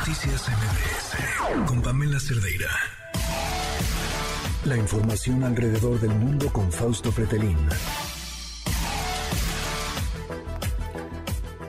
Noticias 0.00 0.48
MBS 0.48 1.66
con 1.66 1.82
Pamela 1.82 2.18
Cerdeira. 2.18 2.70
La 4.64 4.78
información 4.78 5.44
alrededor 5.44 6.00
del 6.00 6.08
mundo 6.12 6.50
con 6.50 6.72
Fausto 6.72 7.12
Pretelín. 7.12 7.58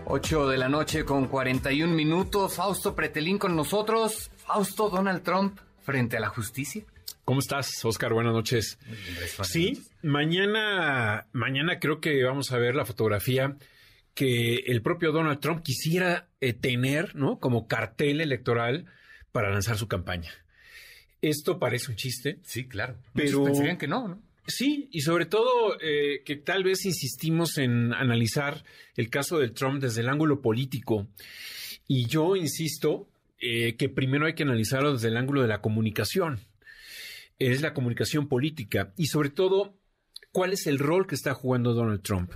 8 0.06 0.48
de 0.48 0.58
la 0.58 0.70
noche 0.70 1.04
con 1.04 1.28
41 1.28 1.94
minutos. 1.94 2.56
Fausto 2.56 2.96
Pretelín 2.96 3.38
con 3.38 3.54
nosotros. 3.54 4.32
Fausto 4.38 4.90
Donald 4.90 5.24
Trump 5.24 5.60
frente 5.84 6.16
a 6.16 6.22
la 6.22 6.30
justicia. 6.30 6.86
¿Cómo 7.26 7.42
estás, 7.42 7.84
Oscar? 7.84 8.14
Buenas 8.14 8.32
noches. 8.32 8.80
Sí, 9.44 9.84
mañana, 10.04 11.28
mañana 11.34 11.80
creo 11.80 12.00
que 12.00 12.24
vamos 12.24 12.54
a 12.54 12.58
ver 12.58 12.76
la 12.76 12.86
fotografía 12.86 13.58
que 14.14 14.56
el 14.68 14.82
propio 14.82 15.12
Donald 15.12 15.40
Trump 15.40 15.64
quisiera 15.64 16.30
eh, 16.42 16.54
tener, 16.54 17.16
¿no? 17.16 17.40
Como 17.40 17.68
cartel 17.68 18.22
electoral 18.22 18.86
para 19.32 19.50
lanzar 19.50 19.78
su 19.78 19.88
campaña. 19.88 20.32
Esto 21.22 21.60
parece 21.60 21.92
un 21.92 21.98
chiste. 21.98 22.40
Sí, 22.44 22.68
claro. 22.68 22.98
Pero 23.14 23.44
pensarían 23.44 23.78
que 23.78 23.88
no, 23.88 24.08
¿no? 24.08 24.22
Sí, 24.48 24.90
y 24.92 25.02
sobre 25.02 25.28
todo 25.28 25.78
eh, 25.80 26.24
que 26.26 26.36
tal 26.36 26.64
vez 26.64 26.86
insistimos 26.86 27.58
en 27.58 27.94
analizar 27.94 28.64
el 28.96 29.10
caso 29.10 29.38
del 29.38 29.54
Trump 29.54 29.82
desde 29.82 30.02
el 30.02 30.10
ángulo 30.10 30.42
político. 30.42 31.08
Y 31.88 32.08
yo 32.08 32.36
insisto 32.36 33.08
eh, 33.40 33.76
que 33.76 33.88
primero 33.88 34.26
hay 34.26 34.34
que 34.34 34.44
analizarlo 34.44 34.94
desde 34.94 35.10
el 35.10 35.18
ángulo 35.18 35.42
de 35.42 35.48
la 35.48 35.62
comunicación. 35.62 36.40
Es 37.38 37.62
la 37.62 37.74
comunicación 37.74 38.28
política 38.28 38.94
y 38.98 39.08
sobre 39.08 39.30
todo 39.30 39.78
cuál 40.32 40.54
es 40.54 40.68
el 40.68 40.80
rol 40.80 41.08
que 41.08 41.16
está 41.16 41.34
jugando 41.34 41.74
Donald 41.74 42.02
Trump. 42.02 42.32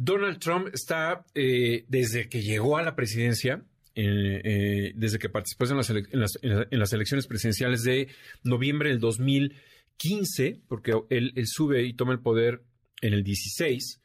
Donald 0.00 0.38
Trump 0.38 0.68
está, 0.72 1.26
eh, 1.34 1.84
desde 1.88 2.28
que 2.28 2.40
llegó 2.40 2.78
a 2.78 2.82
la 2.82 2.94
presidencia, 2.94 3.62
desde 3.94 5.18
que 5.18 5.28
participó 5.28 5.64
en 5.64 5.76
las, 5.76 6.38
las, 6.70 6.92
elecciones 6.92 7.26
presidenciales 7.26 7.82
de 7.82 8.06
noviembre 8.44 8.90
del 8.90 9.00
2000, 9.00 9.56
15, 9.96 10.60
porque 10.68 10.92
él, 11.10 11.32
sube 11.46 11.82
y 11.82 11.94
toma 11.94 12.12
el 12.12 12.20
poder 12.20 12.62
en 13.02 13.12
el 13.12 13.24
16, 13.24 14.00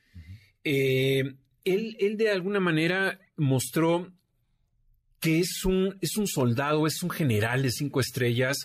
eh, 0.63 1.35
él, 1.63 2.17
de 2.17 2.29
alguna 2.29 2.59
manera 2.59 3.19
mostró 3.37 4.11
que 5.19 5.39
es 5.39 5.63
un, 5.63 5.97
es 6.01 6.17
un 6.17 6.27
soldado, 6.27 6.85
es 6.87 7.01
un 7.03 7.09
general 7.09 7.61
de 7.61 7.71
cinco 7.71 8.01
estrellas 8.01 8.57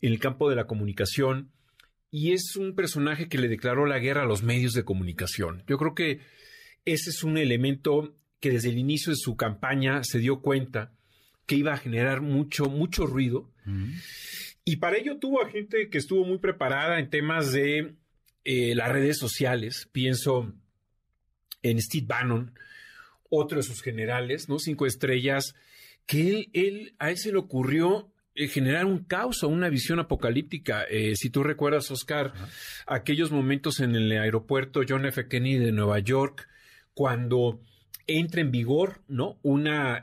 en 0.00 0.12
el 0.12 0.18
campo 0.18 0.50
de 0.50 0.56
la 0.56 0.66
comunicación 0.66 1.52
y 2.10 2.32
es 2.32 2.56
un 2.56 2.74
personaje 2.74 3.28
que 3.28 3.38
le 3.38 3.48
declaró 3.48 3.86
la 3.86 3.98
guerra 3.98 4.22
a 4.22 4.26
los 4.26 4.42
medios 4.42 4.74
de 4.74 4.84
comunicación. 4.84 5.62
Yo 5.66 5.78
creo 5.78 5.94
que 5.94 6.20
ese 6.84 7.10
es 7.10 7.22
un 7.22 7.38
elemento 7.38 8.16
que 8.40 8.50
desde 8.50 8.70
el 8.70 8.78
inicio 8.78 9.10
de 9.10 9.16
su 9.16 9.36
campaña 9.36 10.02
se 10.02 10.18
dio 10.18 10.40
cuenta 10.40 10.92
que 11.46 11.56
iba 11.56 11.72
a 11.72 11.78
generar 11.78 12.20
mucho, 12.20 12.66
mucho 12.66 13.06
ruido. 13.06 13.50
Y 14.64 14.76
para 14.76 14.96
ello 14.96 15.18
tuvo 15.18 15.42
a 15.42 15.50
gente 15.50 15.88
que 15.90 15.98
estuvo 15.98 16.24
muy 16.24 16.38
preparada 16.38 16.98
en 16.98 17.10
temas 17.10 17.52
de 17.52 17.94
eh, 18.44 18.74
las 18.74 18.90
redes 18.90 19.18
sociales. 19.18 19.88
Pienso 19.92 20.52
en 21.62 21.80
Steve 21.80 22.06
Bannon, 22.06 22.54
otro 23.30 23.58
de 23.58 23.62
sus 23.62 23.82
generales, 23.82 24.48
¿no? 24.48 24.58
Cinco 24.58 24.86
estrellas, 24.86 25.54
que 26.06 26.48
él, 26.52 26.94
a 26.98 27.10
él 27.10 27.18
se 27.18 27.32
le 27.32 27.38
ocurrió 27.38 28.12
eh, 28.34 28.48
generar 28.48 28.86
un 28.86 29.04
caos 29.04 29.42
o 29.42 29.48
una 29.48 29.68
visión 29.68 30.00
apocalíptica. 30.00 30.84
Eh, 30.84 31.14
si 31.16 31.30
tú 31.30 31.42
recuerdas, 31.42 31.90
Oscar, 31.90 32.32
aquellos 32.86 33.30
momentos 33.30 33.80
en 33.80 33.94
el 33.94 34.10
aeropuerto 34.12 34.80
John 34.88 35.06
F. 35.06 35.28
Kennedy 35.28 35.58
de 35.58 35.72
Nueva 35.72 35.98
York, 36.00 36.48
cuando 36.94 37.60
entra 38.06 38.40
en 38.40 38.50
vigor, 38.50 39.00
¿no? 39.08 39.38
Una, 39.42 40.02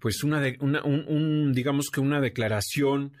pues 0.00 0.22
una, 0.24 0.42
una 0.60 0.82
un, 0.84 1.52
digamos 1.52 1.90
que 1.90 2.00
una 2.00 2.20
declaración 2.20 3.12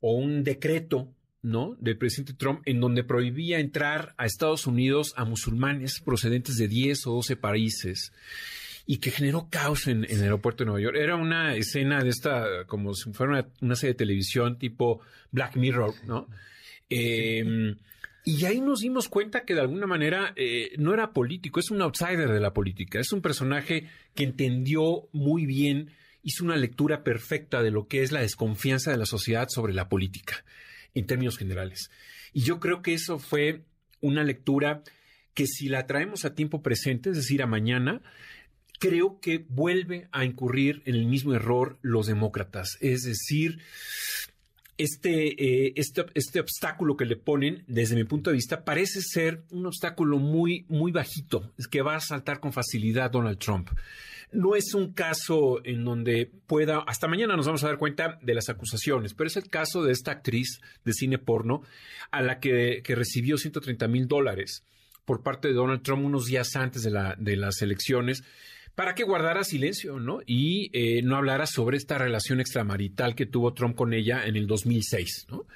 o 0.00 0.12
un 0.12 0.44
decreto 0.44 1.08
¿no? 1.42 1.76
del 1.80 1.98
presidente 1.98 2.34
Trump 2.34 2.60
en 2.66 2.80
donde 2.80 3.02
prohibía 3.04 3.58
entrar 3.58 4.14
a 4.16 4.26
Estados 4.26 4.66
Unidos 4.66 5.12
a 5.16 5.24
musulmanes 5.24 6.00
procedentes 6.00 6.56
de 6.56 6.68
10 6.68 7.06
o 7.06 7.14
12 7.14 7.36
países 7.36 8.12
y 8.86 8.98
que 8.98 9.10
generó 9.10 9.48
caos 9.50 9.86
en, 9.86 10.04
el 10.04 10.22
aeropuerto 10.22 10.64
de 10.64 10.66
Nueva 10.66 10.80
York. 10.80 10.96
Era 10.96 11.16
una 11.16 11.54
escena 11.54 12.02
de 12.02 12.10
esta, 12.10 12.64
como 12.66 12.94
si 12.94 13.12
fuera 13.12 13.48
una, 13.60 13.76
serie 13.76 13.94
de 13.94 13.98
televisión 13.98 14.58
tipo 14.58 15.00
Black 15.30 15.56
Mirror, 15.56 15.94
¿no? 16.06 16.28
Em, 16.88 17.76
y 18.24 18.44
ahí 18.44 18.60
nos 18.60 18.80
dimos 18.80 19.08
cuenta 19.08 19.44
que 19.44 19.54
de 19.54 19.60
alguna 19.60 19.86
manera 19.86 20.32
eh, 20.36 20.72
no 20.78 20.94
era 20.94 21.12
político, 21.12 21.58
es 21.60 21.70
un 21.70 21.82
outsider 21.82 22.30
de 22.30 22.40
la 22.40 22.52
política, 22.52 23.00
es 23.00 23.12
un 23.12 23.20
personaje 23.20 23.88
que 24.14 24.24
entendió 24.24 25.08
muy 25.12 25.46
bien 25.46 25.90
hizo 26.22 26.44
una 26.44 26.56
lectura 26.56 27.02
perfecta 27.02 27.62
de 27.62 27.70
lo 27.70 27.88
que 27.88 28.02
es 28.02 28.12
la 28.12 28.20
desconfianza 28.20 28.90
de 28.90 28.96
la 28.96 29.06
sociedad 29.06 29.48
sobre 29.48 29.74
la 29.74 29.88
política, 29.88 30.44
en 30.94 31.06
términos 31.06 31.36
generales. 31.36 31.90
Y 32.32 32.42
yo 32.42 32.60
creo 32.60 32.80
que 32.82 32.94
eso 32.94 33.18
fue 33.18 33.64
una 34.00 34.24
lectura 34.24 34.82
que 35.34 35.46
si 35.46 35.68
la 35.68 35.86
traemos 35.86 36.24
a 36.24 36.34
tiempo 36.34 36.62
presente, 36.62 37.10
es 37.10 37.16
decir, 37.16 37.42
a 37.42 37.46
mañana, 37.46 38.02
creo 38.78 39.20
que 39.20 39.44
vuelve 39.48 40.08
a 40.12 40.24
incurrir 40.24 40.82
en 40.86 40.94
el 40.94 41.06
mismo 41.06 41.34
error 41.34 41.78
los 41.82 42.06
demócratas. 42.06 42.78
Es 42.80 43.02
decir, 43.02 43.60
este, 44.78 45.66
eh, 45.66 45.72
este, 45.76 46.06
este, 46.14 46.40
obstáculo 46.40 46.96
que 46.96 47.04
le 47.04 47.16
ponen, 47.16 47.64
desde 47.66 47.94
mi 47.94 48.04
punto 48.04 48.30
de 48.30 48.36
vista, 48.36 48.64
parece 48.64 49.00
ser 49.00 49.44
un 49.50 49.66
obstáculo 49.66 50.18
muy, 50.18 50.64
muy 50.68 50.92
bajito, 50.92 51.52
que 51.70 51.82
va 51.82 51.96
a 51.96 52.00
saltar 52.00 52.40
con 52.40 52.52
facilidad 52.52 53.10
Donald 53.10 53.38
Trump. 53.38 53.70
No 54.32 54.56
es 54.56 54.72
un 54.72 54.94
caso 54.94 55.60
en 55.64 55.84
donde 55.84 56.30
pueda, 56.46 56.78
hasta 56.86 57.06
mañana 57.06 57.36
nos 57.36 57.46
vamos 57.46 57.62
a 57.64 57.68
dar 57.68 57.76
cuenta 57.76 58.18
de 58.22 58.34
las 58.34 58.48
acusaciones, 58.48 59.12
pero 59.12 59.28
es 59.28 59.36
el 59.36 59.48
caso 59.48 59.82
de 59.82 59.92
esta 59.92 60.12
actriz 60.12 60.60
de 60.84 60.94
cine 60.94 61.18
porno 61.18 61.62
a 62.10 62.22
la 62.22 62.40
que, 62.40 62.82
recibió 62.86 63.36
130 63.36 63.88
mil 63.88 64.08
dólares 64.08 64.64
por 65.04 65.22
parte 65.22 65.48
de 65.48 65.54
Donald 65.54 65.82
Trump 65.82 66.04
unos 66.04 66.26
días 66.26 66.56
antes 66.56 66.82
de, 66.82 66.90
la, 66.90 67.14
de 67.18 67.36
las 67.36 67.60
elecciones 67.60 68.22
para 68.74 68.94
que 68.94 69.04
guardara 69.04 69.44
silencio, 69.44 69.98
¿no? 70.00 70.20
Y 70.26 70.70
eh, 70.72 71.02
no 71.02 71.16
hablara 71.16 71.46
sobre 71.46 71.76
esta 71.76 71.98
relación 71.98 72.40
extramarital 72.40 73.14
que 73.14 73.26
tuvo 73.26 73.52
Trump 73.52 73.76
con 73.76 73.92
ella 73.92 74.24
en 74.24 74.36
el 74.36 74.46
2006, 74.46 75.26
¿no? 75.30 75.46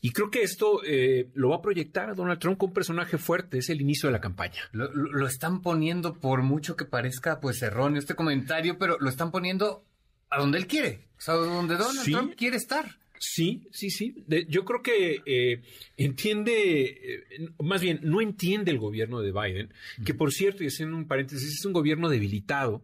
Y 0.00 0.10
creo 0.10 0.30
que 0.30 0.42
esto 0.42 0.80
eh, 0.84 1.28
lo 1.34 1.50
va 1.50 1.56
a 1.56 1.62
proyectar 1.62 2.10
a 2.10 2.14
Donald 2.14 2.40
Trump 2.40 2.58
como 2.58 2.70
un 2.70 2.74
personaje 2.74 3.18
fuerte, 3.18 3.58
es 3.58 3.68
el 3.70 3.80
inicio 3.80 4.08
de 4.08 4.12
la 4.12 4.20
campaña. 4.20 4.62
Lo, 4.72 5.26
están 5.26 5.62
poniendo, 5.62 6.14
por 6.14 6.42
mucho 6.42 6.76
que 6.76 6.84
parezca 6.84 7.40
pues 7.40 7.62
erróneo 7.62 7.98
este 7.98 8.14
comentario, 8.14 8.78
pero 8.78 8.96
lo 8.98 9.08
están 9.08 9.30
poniendo 9.30 9.84
a 10.30 10.40
donde 10.40 10.58
él 10.58 10.66
quiere, 10.66 11.06
o 11.18 11.20
sea, 11.20 11.34
donde 11.34 11.76
Donald 11.76 12.04
Trump 12.04 12.34
quiere 12.36 12.56
estar. 12.56 13.01
Sí, 13.24 13.68
sí, 13.70 13.90
sí. 13.90 14.16
yo 14.48 14.64
creo 14.64 14.82
que 14.82 15.22
eh, 15.26 15.62
entiende, 15.96 17.22
eh, 17.30 17.48
más 17.62 17.80
bien, 17.80 18.00
no 18.02 18.20
entiende 18.20 18.72
el 18.72 18.80
gobierno 18.80 19.20
de 19.20 19.30
Biden, 19.30 19.72
que 20.04 20.12
por 20.12 20.32
cierto, 20.32 20.64
y 20.64 20.66
haciendo 20.66 20.96
un 20.96 21.06
paréntesis, 21.06 21.60
es 21.60 21.64
un 21.64 21.72
gobierno 21.72 22.08
debilitado, 22.08 22.82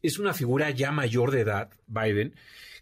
es 0.00 0.20
una 0.20 0.34
figura 0.34 0.70
ya 0.70 0.92
mayor 0.92 1.32
de 1.32 1.40
edad, 1.40 1.70
Biden, 1.88 2.32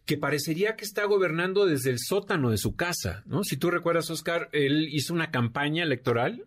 que 0.04 0.18
parecería 0.18 0.76
que 0.76 0.84
está 0.84 1.06
gobernando 1.06 1.64
desde 1.64 1.88
el 1.88 1.98
sótano 1.98 2.50
de 2.50 2.58
su 2.58 2.76
casa, 2.76 3.22
¿no? 3.24 3.44
Si 3.44 3.56
tú 3.56 3.70
recuerdas, 3.70 4.10
Oscar, 4.10 4.50
él 4.52 4.88
hizo 4.92 5.14
una 5.14 5.30
campaña 5.30 5.84
electoral 5.84 6.44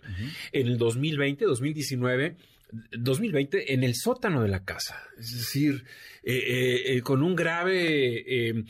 en 0.51 0.67
el 0.67 0.77
2020, 0.77 1.45
2019, 1.45 2.37
2020 2.91 3.73
en 3.73 3.83
el 3.83 3.95
sótano 3.95 4.41
de 4.41 4.49
la 4.49 4.63
casa, 4.63 5.01
es 5.17 5.31
decir, 5.31 5.83
eh, 6.23 6.35
eh, 6.35 6.95
eh, 6.95 7.01
con 7.01 7.23
un 7.23 7.35
grave, 7.35 8.65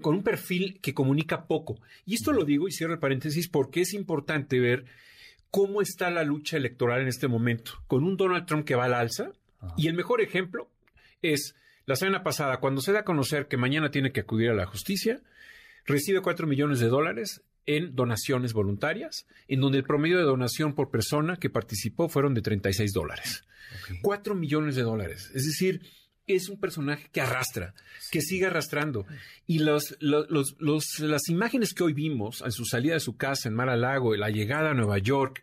con 0.00 0.14
un 0.16 0.22
perfil 0.22 0.80
que 0.80 0.94
comunica 0.94 1.46
poco. 1.46 1.80
Y 2.06 2.14
esto 2.14 2.32
lo 2.32 2.44
digo 2.44 2.68
y 2.68 2.72
cierro 2.72 2.94
el 2.94 2.98
paréntesis 2.98 3.48
porque 3.48 3.82
es 3.82 3.94
importante 3.94 4.58
ver 4.58 4.84
cómo 5.50 5.82
está 5.82 6.10
la 6.10 6.24
lucha 6.24 6.56
electoral 6.56 7.02
en 7.02 7.08
este 7.08 7.28
momento, 7.28 7.82
con 7.86 8.04
un 8.04 8.16
Donald 8.16 8.46
Trump 8.46 8.64
que 8.64 8.74
va 8.74 8.84
al 8.84 8.94
alza. 8.94 9.32
Y 9.76 9.88
el 9.88 9.94
mejor 9.94 10.22
ejemplo 10.22 10.70
es 11.22 11.54
la 11.84 11.96
semana 11.96 12.22
pasada, 12.22 12.58
cuando 12.58 12.80
se 12.80 12.92
da 12.92 13.00
a 13.00 13.04
conocer 13.04 13.46
que 13.46 13.56
mañana 13.56 13.90
tiene 13.90 14.12
que 14.12 14.20
acudir 14.20 14.50
a 14.50 14.54
la 14.54 14.66
justicia, 14.66 15.20
recibe 15.84 16.22
cuatro 16.22 16.46
millones 16.46 16.80
de 16.80 16.88
dólares 16.88 17.42
en 17.66 17.94
donaciones 17.94 18.52
voluntarias, 18.52 19.26
en 19.48 19.60
donde 19.60 19.78
el 19.78 19.84
promedio 19.84 20.18
de 20.18 20.24
donación 20.24 20.74
por 20.74 20.90
persona 20.90 21.36
que 21.36 21.50
participó 21.50 22.08
fueron 22.08 22.34
de 22.34 22.42
36 22.42 22.92
dólares. 22.92 23.44
Cuatro 24.02 24.34
millones 24.34 24.76
de 24.76 24.82
dólares. 24.82 25.30
Es 25.34 25.44
decir, 25.46 25.82
es 26.26 26.48
un 26.48 26.58
personaje 26.58 27.08
que 27.12 27.20
arrastra, 27.20 27.74
que 28.10 28.20
sigue 28.20 28.46
arrastrando. 28.46 29.06
Y 29.46 29.60
los, 29.60 29.96
las 30.00 31.28
imágenes 31.28 31.74
que 31.74 31.82
hoy 31.82 31.92
vimos 31.92 32.42
en 32.42 32.52
su 32.52 32.64
salida 32.64 32.94
de 32.94 33.00
su 33.00 33.16
casa 33.16 33.48
en 33.48 33.54
Mar 33.54 33.68
a 33.68 33.76
Lago, 33.76 34.14
la 34.16 34.30
llegada 34.30 34.70
a 34.70 34.74
Nueva 34.74 34.98
York, 34.98 35.42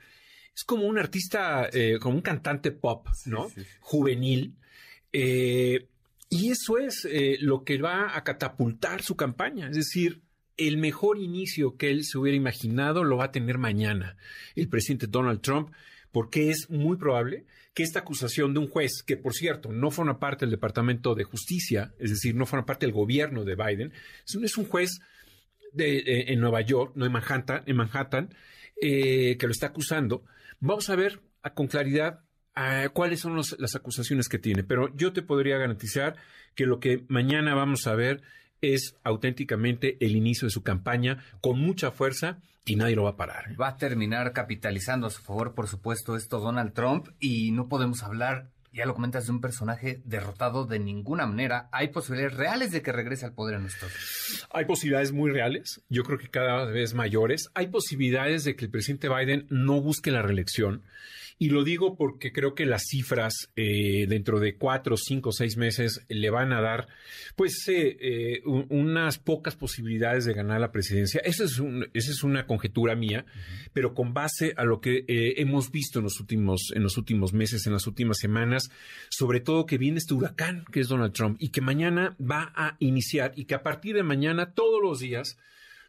es 0.56 0.64
como 0.64 0.88
un 0.88 0.98
artista, 0.98 1.70
eh, 1.72 2.00
como 2.00 2.16
un 2.16 2.22
cantante 2.22 2.72
pop, 2.72 3.08
¿no? 3.26 3.52
Juvenil. 3.80 4.56
Eh, 5.14 5.88
y 6.30 6.50
eso 6.50 6.78
es 6.78 7.08
eh, 7.10 7.38
lo 7.40 7.64
que 7.64 7.78
va 7.78 8.18
a 8.18 8.24
catapultar 8.24 9.02
su 9.02 9.16
campaña. 9.16 9.70
Es 9.70 9.76
decir, 9.78 10.22
el 10.58 10.78
mejor 10.78 11.20
inicio 11.20 11.78
que 11.78 11.92
él 11.92 12.04
se 12.04 12.18
hubiera 12.18 12.36
imaginado 12.36 13.04
lo 13.04 13.18
va 13.18 13.26
a 13.26 13.32
tener 13.32 13.58
mañana 13.58 14.18
el 14.56 14.68
presidente 14.68 15.08
Donald 15.08 15.42
Trump 15.42 15.72
porque 16.12 16.50
es 16.50 16.70
muy 16.70 16.98
probable 16.98 17.46
que 17.74 17.84
esta 17.84 18.00
acusación 18.00 18.54
de 18.54 18.60
un 18.60 18.68
juez, 18.68 19.04
que 19.04 19.18
por 19.18 19.34
cierto 19.34 19.72
no 19.72 19.92
forma 19.92 20.20
parte 20.20 20.46
del 20.46 20.52
Departamento 20.52 21.14
de 21.14 21.24
Justicia, 21.24 21.94
es 22.00 22.10
decir, 22.10 22.34
no 22.34 22.48
forma 22.48 22.66
parte 22.66 22.88
del 22.88 22.94
gobierno 22.94 23.44
de 23.44 23.56
Biden, 23.56 23.94
es 24.26 24.58
un 24.58 24.66
juez 24.66 25.00
de, 25.74 26.00
eh, 26.00 26.34
en 26.34 26.40
Nueva 26.40 26.62
York, 26.62 26.94
no 26.96 27.06
en 27.06 27.12
Manhattan, 27.12 27.62
en 27.68 27.76
Manhattan 27.76 28.34
eh, 28.82 29.38
que 29.38 29.46
lo 29.46 29.52
está 29.52 29.68
acusando, 29.68 30.24
vamos 30.60 30.90
a 30.90 30.96
ver 30.96 31.20
con 31.54 31.68
claridad 31.68 32.22
cuáles 32.94 33.20
son 33.20 33.36
las 33.36 33.76
acusaciones 33.76 34.30
que 34.30 34.40
tiene. 34.40 34.64
Pero 34.64 34.94
yo 34.96 35.14
te 35.14 35.22
podría 35.22 35.58
garantizar 35.58 36.16
que 36.56 36.66
lo 36.66 36.80
que 36.80 37.06
mañana 37.08 37.54
vamos 37.54 37.86
a 37.86 37.96
ver 37.96 38.24
es 38.62 38.96
auténticamente 39.04 39.98
el 40.00 40.16
inicio 40.16 40.48
de 40.48 40.52
su 40.52 40.64
campaña 40.64 41.24
con 41.42 41.60
mucha 41.60 41.92
fuerza 41.92 42.40
y 42.66 42.76
nadie 42.76 42.96
lo 42.96 43.04
va 43.04 43.12
a 43.12 43.18
parar. 43.18 43.60
Va 43.60 43.70
a 43.70 43.78
terminar 43.78 44.34
capitalizando 44.34 45.08
a 45.08 45.10
su 45.10 45.22
favor, 45.22 45.56
por 45.56 45.68
supuesto, 45.68 46.16
esto 46.16 46.40
Donald 46.40 46.74
Trump 46.74 47.08
y 47.20 47.52
no 47.52 47.70
podemos 47.70 48.04
hablar, 48.04 48.50
ya 48.74 48.86
lo 48.86 48.94
comentas, 48.94 49.26
de 49.26 49.32
un 49.32 49.42
personaje 49.42 50.02
derrotado 50.04 50.66
de 50.66 50.80
ninguna 50.80 51.26
manera. 51.26 51.70
Hay 51.72 51.90
posibilidades 51.90 52.38
reales 52.38 52.72
de 52.72 52.82
que 52.82 52.92
regrese 52.92 53.26
al 53.26 53.34
poder 53.34 53.56
en 53.56 53.66
estos. 53.66 54.48
Hay 54.52 54.66
posibilidades 54.66 55.14
muy 55.14 55.32
reales, 55.32 55.82
yo 55.90 56.04
creo 56.04 56.18
que 56.18 56.30
cada 56.30 56.66
vez 56.66 56.94
mayores. 56.94 57.50
Hay 57.54 57.68
posibilidades 57.68 58.44
de 58.44 58.56
que 58.56 58.66
el 58.66 58.72
presidente 58.72 59.10
Biden 59.10 59.48
no 59.50 59.82
busque 59.82 60.12
la 60.12 60.22
reelección. 60.22 60.84
Y 61.40 61.50
lo 61.50 61.64
digo 61.64 61.96
porque 61.96 62.32
creo 62.32 62.56
que 62.56 62.66
las 62.66 62.84
cifras 62.90 63.52
eh, 63.56 64.08
dentro 64.08 64.40
de 64.40 64.56
cuatro, 64.56 64.98
cinco, 64.98 65.32
seis 65.32 65.56
meses 65.56 66.04
le 66.10 66.30
van 66.32 66.52
a 66.52 66.62
dar, 66.62 66.88
pues, 67.36 67.68
eh, 67.68 67.98
eh, 68.00 68.42
unas 68.46 69.20
pocas 69.20 69.56
posibilidades 69.56 70.26
de 70.26 70.34
ganar 70.34 70.60
la 70.60 70.72
presidencia. 70.72 71.22
Esa 71.24 71.44
es, 71.44 71.62
esa 71.94 72.12
es 72.12 72.24
una 72.24 72.48
conjetura 72.48 72.96
mía, 72.96 73.26
pero 73.72 73.94
con 73.94 74.14
base 74.14 74.54
a 74.58 74.64
lo 74.64 74.82
que 74.82 75.06
hemos 75.08 75.72
visto 75.72 76.00
en 76.00 76.06
los 76.06 76.20
últimos, 76.20 76.72
en 76.74 76.82
los 76.82 76.98
últimos 76.98 77.34
meses, 77.34 77.68
en 77.68 77.74
las 77.74 77.86
últimas 77.86 78.18
semanas, 78.18 78.70
sobre 79.10 79.40
todo 79.40 79.66
que 79.66 79.78
viene 79.78 80.00
este 80.00 80.16
huracán 80.16 80.66
que 80.72 80.80
es 80.80 80.88
Donald 80.88 81.14
Trump 81.14 81.38
y 81.40 81.50
que 81.50 81.62
mañana 81.62 82.16
va 82.20 82.52
a 82.56 82.78
iniciar 82.80 83.34
y 83.36 83.46
que 83.46 83.56
a 83.56 83.64
partir 83.64 83.96
de 83.96 84.04
mañana 84.04 84.54
todos 84.54 84.82
los 84.82 85.00
días 85.00 85.38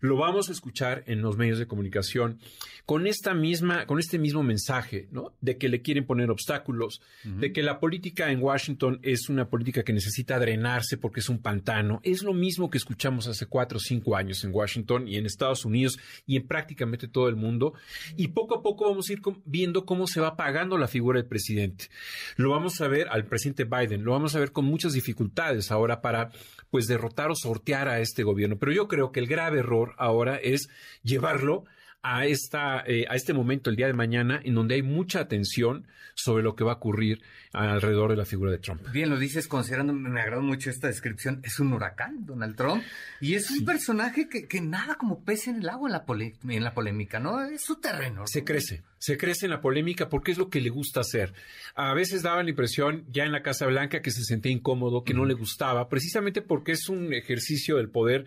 lo 0.00 0.16
vamos 0.16 0.48
a 0.48 0.52
escuchar 0.52 1.02
en 1.06 1.22
los 1.22 1.36
medios 1.36 1.58
de 1.58 1.66
comunicación 1.66 2.38
con 2.86 3.06
esta 3.06 3.34
misma, 3.34 3.86
con 3.86 3.98
este 3.98 4.18
mismo 4.18 4.42
mensaje, 4.42 5.08
¿no? 5.10 5.34
De 5.40 5.58
que 5.58 5.68
le 5.68 5.82
quieren 5.82 6.06
poner 6.06 6.30
obstáculos, 6.30 7.02
de 7.22 7.52
que 7.52 7.62
la 7.62 7.80
política 7.80 8.30
en 8.30 8.42
Washington 8.42 8.98
es 9.02 9.28
una 9.28 9.48
política 9.48 9.82
que 9.82 9.92
necesita 9.92 10.38
drenarse 10.38 10.96
porque 10.96 11.20
es 11.20 11.28
un 11.28 11.42
pantano. 11.42 12.00
Es 12.02 12.22
lo 12.22 12.32
mismo 12.32 12.70
que 12.70 12.78
escuchamos 12.78 13.26
hace 13.26 13.46
cuatro 13.46 13.76
o 13.76 13.80
cinco 13.80 14.16
años 14.16 14.42
en 14.44 14.54
Washington 14.54 15.06
y 15.06 15.16
en 15.16 15.26
Estados 15.26 15.66
Unidos 15.66 15.98
y 16.26 16.36
en 16.36 16.46
prácticamente 16.46 17.08
todo 17.08 17.28
el 17.28 17.36
mundo. 17.36 17.74
Y 18.16 18.28
poco 18.28 18.54
a 18.54 18.62
poco 18.62 18.88
vamos 18.88 19.10
a 19.10 19.12
ir 19.12 19.20
viendo 19.44 19.84
cómo 19.84 20.06
se 20.06 20.20
va 20.20 20.28
apagando 20.28 20.78
la 20.78 20.88
figura 20.88 21.20
del 21.20 21.28
presidente. 21.28 21.88
Lo 22.36 22.50
vamos 22.50 22.80
a 22.80 22.88
ver 22.88 23.08
al 23.08 23.26
presidente 23.26 23.64
Biden, 23.64 24.04
lo 24.04 24.12
vamos 24.12 24.34
a 24.34 24.40
ver 24.40 24.52
con 24.52 24.64
muchas 24.64 24.94
dificultades 24.94 25.70
ahora 25.70 26.00
para 26.00 26.30
pues 26.70 26.86
derrotar 26.86 27.30
o 27.30 27.34
sortear 27.34 27.88
a 27.88 28.00
este 28.00 28.22
gobierno. 28.22 28.58
Pero 28.58 28.72
yo 28.72 28.88
creo 28.88 29.12
que 29.12 29.20
el 29.20 29.26
grave 29.26 29.58
error 29.60 29.87
ahora 29.96 30.36
es 30.36 30.68
llevarlo 31.02 31.64
a, 32.02 32.26
esta, 32.26 32.82
eh, 32.86 33.06
a 33.08 33.16
este 33.16 33.32
momento, 33.32 33.70
el 33.70 33.76
día 33.76 33.86
de 33.86 33.92
mañana, 33.92 34.40
en 34.42 34.54
donde 34.54 34.76
hay 34.76 34.82
mucha 34.82 35.20
atención 35.20 35.86
sobre 36.14 36.42
lo 36.42 36.56
que 36.56 36.64
va 36.64 36.72
a 36.72 36.76
ocurrir 36.76 37.22
alrededor 37.52 38.10
de 38.10 38.16
la 38.16 38.24
figura 38.24 38.50
de 38.50 38.58
Trump. 38.58 38.82
Bien, 38.92 39.08
lo 39.08 39.18
dices 39.18 39.46
considerando, 39.46 39.92
me 39.92 40.20
agradó 40.20 40.42
mucho 40.42 40.70
esta 40.70 40.88
descripción, 40.88 41.40
es 41.44 41.60
un 41.60 41.72
huracán, 41.72 42.26
Donald 42.26 42.56
Trump, 42.56 42.82
y 43.20 43.34
es 43.34 43.50
un 43.50 43.64
personaje 43.64 44.28
que, 44.28 44.46
que, 44.46 44.60
nada 44.60 44.96
como 44.96 45.24
pese 45.24 45.50
en 45.50 45.60
el 45.60 45.68
agua 45.68 45.88
en 45.88 45.92
la, 45.92 46.54
en 46.54 46.64
la 46.64 46.74
polémica, 46.74 47.20
¿no? 47.20 47.42
Es 47.42 47.62
su 47.62 47.76
terreno. 47.76 48.26
Se 48.26 48.44
crece, 48.44 48.82
se 48.98 49.16
crece 49.16 49.46
en 49.46 49.50
la 49.50 49.60
polémica 49.60 50.08
porque 50.08 50.32
es 50.32 50.38
lo 50.38 50.50
que 50.50 50.60
le 50.60 50.70
gusta 50.70 51.00
hacer. 51.00 51.32
A 51.74 51.94
veces 51.94 52.22
daba 52.22 52.42
la 52.42 52.50
impresión, 52.50 53.04
ya 53.10 53.24
en 53.24 53.32
la 53.32 53.42
Casa 53.42 53.66
Blanca, 53.66 54.02
que 54.02 54.10
se 54.10 54.24
sentía 54.24 54.52
incómodo, 54.52 55.04
que 55.04 55.14
no 55.14 55.24
le 55.24 55.34
gustaba, 55.34 55.88
precisamente 55.88 56.42
porque 56.42 56.72
es 56.72 56.88
un 56.88 57.12
ejercicio 57.12 57.76
del 57.76 57.90
poder 57.90 58.26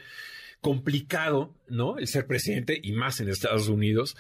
complicado, 0.62 1.56
¿no? 1.68 1.98
El 1.98 2.08
ser 2.08 2.28
presidente 2.28 2.80
y 2.82 2.92
más 2.92 3.20
en 3.20 3.30
Estados 3.30 3.68
Unidos. 3.68 4.16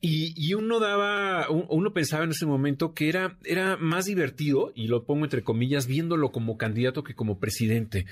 y, 0.00 0.54
uno 0.54 0.80
daba, 0.80 1.48
uno 1.50 1.92
pensaba 1.92 2.24
en 2.24 2.30
ese 2.30 2.46
momento 2.46 2.94
que 2.94 3.08
era, 3.10 3.38
era 3.44 3.76
más 3.76 4.06
divertido, 4.06 4.72
y 4.74 4.88
lo 4.88 5.04
pongo 5.04 5.24
entre 5.24 5.42
comillas, 5.44 5.86
viéndolo 5.86 6.32
como 6.32 6.56
candidato 6.56 7.04
que 7.04 7.14
como 7.14 7.38
presidente. 7.38 8.06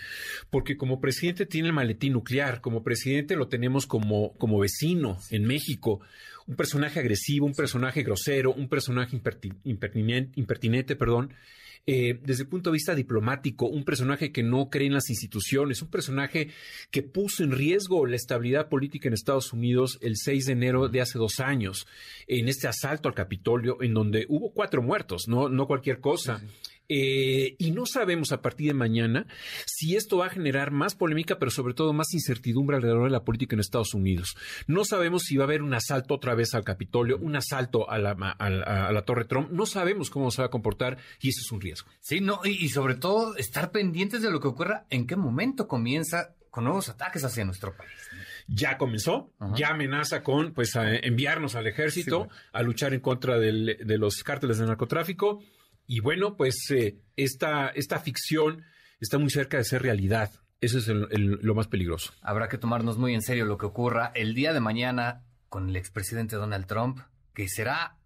Porque 0.50 0.76
como 0.76 1.00
presidente 1.00 1.46
tiene 1.46 1.68
el 1.68 1.74
maletín 1.74 2.12
nuclear, 2.12 2.60
como 2.60 2.84
presidente 2.84 3.34
lo 3.34 3.48
tenemos 3.48 3.86
como, 3.86 4.34
como 4.34 4.58
vecino 4.58 5.18
en 5.30 5.44
México. 5.44 6.00
Un 6.46 6.56
personaje 6.56 7.00
agresivo, 7.00 7.46
un 7.46 7.54
personaje 7.54 8.02
grosero, 8.02 8.52
un 8.52 8.68
personaje 8.68 9.16
impertinente, 9.64 10.38
impertinente 10.38 10.96
perdón 10.96 11.32
eh, 11.86 12.20
desde 12.22 12.44
el 12.44 12.48
punto 12.48 12.70
de 12.70 12.74
vista 12.74 12.94
diplomático, 12.94 13.66
un 13.66 13.84
personaje 13.84 14.32
que 14.32 14.42
no 14.42 14.68
cree 14.70 14.86
en 14.86 14.94
las 14.94 15.10
instituciones, 15.10 15.82
un 15.82 15.88
personaje 15.88 16.50
que 16.90 17.02
puso 17.02 17.42
en 17.42 17.52
riesgo 17.52 18.06
la 18.06 18.16
estabilidad 18.16 18.68
política 18.68 19.08
en 19.08 19.14
Estados 19.14 19.52
Unidos 19.52 19.98
el 20.02 20.16
6 20.16 20.46
de 20.46 20.52
enero 20.52 20.88
de 20.88 21.00
hace 21.00 21.18
dos 21.18 21.40
años, 21.40 21.86
en 22.26 22.48
este 22.48 22.68
asalto 22.68 23.08
al 23.08 23.14
Capitolio, 23.14 23.82
en 23.82 23.94
donde 23.94 24.26
hubo 24.28 24.52
cuatro 24.52 24.82
muertos, 24.82 25.24
no, 25.26 25.48
no 25.48 25.66
cualquier 25.66 26.00
cosa. 26.00 26.42
Eh, 26.92 27.54
y 27.56 27.70
no 27.70 27.86
sabemos 27.86 28.32
a 28.32 28.42
partir 28.42 28.66
de 28.66 28.74
mañana 28.74 29.24
si 29.64 29.94
esto 29.94 30.16
va 30.16 30.26
a 30.26 30.30
generar 30.30 30.72
más 30.72 30.96
polémica, 30.96 31.38
pero 31.38 31.52
sobre 31.52 31.72
todo 31.72 31.92
más 31.92 32.12
incertidumbre 32.12 32.76
alrededor 32.76 33.04
de 33.04 33.10
la 33.10 33.22
política 33.22 33.54
en 33.54 33.60
Estados 33.60 33.94
Unidos. 33.94 34.34
No 34.66 34.84
sabemos 34.84 35.22
si 35.22 35.36
va 35.36 35.44
a 35.44 35.46
haber 35.46 35.62
un 35.62 35.72
asalto 35.72 36.14
otra 36.14 36.34
vez 36.34 36.52
al 36.52 36.64
Capitolio, 36.64 37.16
un 37.18 37.36
asalto 37.36 37.88
a 37.88 37.98
la, 37.98 38.10
a, 38.10 38.90
la 38.92 39.02
Torre 39.02 39.24
Trump. 39.24 39.52
No 39.52 39.66
sabemos 39.66 40.10
cómo 40.10 40.32
se 40.32 40.42
va 40.42 40.46
a 40.46 40.50
comportar 40.50 40.98
y 41.20 41.28
eso 41.28 41.42
es 41.42 41.52
un 41.52 41.60
riesgo. 41.60 41.88
Sí, 42.00 42.20
no, 42.20 42.40
y, 42.44 42.68
sobre 42.70 42.96
todo 42.96 43.36
estar 43.36 43.70
pendientes 43.70 44.20
de 44.20 44.32
lo 44.32 44.40
que 44.40 44.48
ocurra, 44.48 44.86
en 44.90 45.06
qué 45.06 45.14
momento 45.14 45.68
comienza 45.68 46.34
con 46.50 46.64
nuevos 46.64 46.88
ataques 46.88 47.22
hacia 47.22 47.44
nuestro 47.44 47.76
país. 47.76 47.92
Ya 48.48 48.78
comenzó, 48.78 49.30
ya 49.54 49.68
amenaza 49.68 50.24
con 50.24 50.54
pues 50.54 50.72
enviarnos 50.74 51.54
al 51.54 51.68
ejército 51.68 52.28
a 52.52 52.62
luchar 52.62 52.94
en 52.94 53.00
contra 53.00 53.38
de 53.38 53.96
los 53.96 54.24
cárteles 54.24 54.58
de 54.58 54.66
narcotráfico 54.66 55.40
y 55.90 55.98
bueno, 55.98 56.36
pues 56.36 56.70
eh, 56.70 57.00
esta, 57.16 57.72
ficción 58.00 58.62
está 59.00 59.18
muy 59.18 59.28
cerca 59.28 59.56
de 59.56 59.64
ser 59.64 59.82
realidad. 59.82 60.30
Eso 60.60 60.78
es 60.78 60.86
lo 60.86 61.54
más 61.56 61.66
peligroso. 61.66 62.12
Habrá 62.22 62.48
que 62.48 62.58
tomarnos 62.58 62.96
muy 62.96 63.12
en 63.12 63.22
serio 63.22 63.44
lo 63.44 63.58
que 63.58 63.66
ocurra 63.66 64.12
el 64.14 64.32
día 64.32 64.52
de 64.52 64.60
mañana 64.60 65.24
con 65.48 65.68
el 65.68 65.74
expresidente 65.74 66.36
Donald 66.36 66.66
Trump, 66.66 67.00
que 67.34 67.48
será 67.48 67.96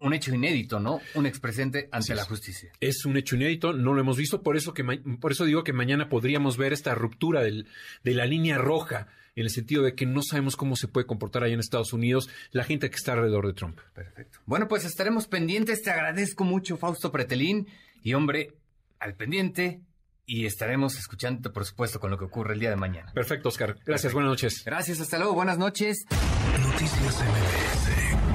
un 0.00 0.12
hecho 0.12 0.34
inédito, 0.34 0.80
¿no? 0.80 1.00
Un 1.14 1.24
expresidente 1.24 1.88
ante 1.92 2.14
la 2.14 2.24
justicia. 2.24 2.72
Es 2.78 3.06
un 3.06 3.16
hecho 3.16 3.36
inédito, 3.36 3.72
no 3.72 3.94
lo 3.94 4.02
hemos 4.02 4.18
visto, 4.18 4.42
por 4.42 4.58
eso, 4.58 4.74
que 4.74 4.84
por 5.18 5.32
eso 5.32 5.46
digo 5.46 5.64
que 5.64 5.72
mañana 5.72 6.10
podríamos 6.10 6.58
ver 6.58 6.74
esta 6.74 6.94
ruptura 6.94 7.40
del, 7.40 7.68
de 8.04 8.12
la 8.12 8.26
línea 8.26 8.58
roja 8.58 9.06
en 9.36 9.44
el 9.44 9.50
sentido 9.50 9.82
de 9.82 9.94
que 9.94 10.06
no 10.06 10.22
sabemos 10.22 10.56
cómo 10.56 10.76
se 10.76 10.88
puede 10.88 11.06
comportar 11.06 11.42
ahí 11.42 11.52
en 11.52 11.60
Estados 11.60 11.92
Unidos 11.92 12.28
la 12.50 12.64
gente 12.64 12.90
que 12.90 12.96
está 12.96 13.12
alrededor 13.12 13.46
de 13.46 13.54
Trump. 13.54 13.78
Perfecto. 13.94 14.40
Bueno, 14.46 14.68
pues 14.68 14.84
estaremos 14.84 15.26
pendientes. 15.26 15.82
Te 15.82 15.90
agradezco 15.90 16.44
mucho, 16.44 16.76
Fausto 16.76 17.12
Pretelín. 17.12 17.68
Y 18.02 18.14
hombre, 18.14 18.54
al 18.98 19.14
pendiente. 19.14 19.80
Y 20.26 20.46
estaremos 20.46 20.96
escuchando, 20.96 21.52
por 21.52 21.64
supuesto, 21.64 21.98
con 21.98 22.10
lo 22.10 22.18
que 22.18 22.24
ocurre 22.24 22.54
el 22.54 22.60
día 22.60 22.70
de 22.70 22.76
mañana. 22.76 23.12
Perfecto, 23.12 23.48
Oscar. 23.48 23.76
Gracias, 23.84 24.12
buenas 24.12 24.30
noches. 24.30 24.62
Gracias, 24.64 25.00
hasta 25.00 25.18
luego, 25.18 25.34
buenas 25.34 25.58
noches. 25.58 26.04
Noticias 26.62 27.20
MBS 27.20 28.29